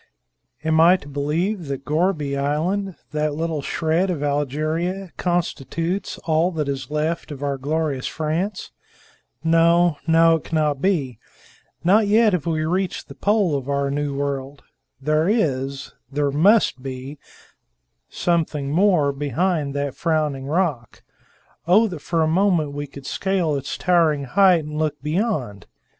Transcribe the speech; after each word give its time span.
"Am 0.63 0.79
I 0.81 0.97
to 0.97 1.07
believe 1.07 1.67
that 1.67 1.85
Gourbi 1.85 2.35
Island, 2.35 2.95
that 3.11 3.35
little 3.35 3.61
shred 3.61 4.09
of 4.09 4.23
Algeria, 4.23 5.11
constitutes 5.15 6.17
all 6.23 6.49
that 6.53 6.67
is 6.67 6.89
left 6.89 7.29
of 7.31 7.43
our 7.43 7.55
glorious 7.59 8.07
France? 8.07 8.71
No, 9.43 9.97
no; 10.07 10.37
it 10.37 10.45
cannot 10.45 10.81
be. 10.81 11.19
Not 11.83 12.07
yet 12.07 12.33
have 12.33 12.47
we 12.47 12.65
reached 12.65 13.09
the 13.09 13.13
pole 13.13 13.55
of 13.55 13.69
our 13.69 13.91
new 13.91 14.17
world. 14.17 14.63
There 14.99 15.29
is 15.29 15.93
there 16.11 16.31
must 16.31 16.81
be 16.81 17.19
something 18.09 18.71
more 18.71 19.11
behind 19.11 19.75
that 19.75 19.93
frowning 19.93 20.47
rock. 20.47 21.03
Oh, 21.67 21.87
that 21.87 21.99
for 22.01 22.23
a 22.23 22.27
moment 22.27 22.71
we 22.71 22.87
could 22.87 23.05
scale 23.05 23.53
its 23.55 23.77
towering 23.77 24.23
height 24.23 24.65
and 24.65 24.79
look 24.79 24.99
beyond! 25.03 25.67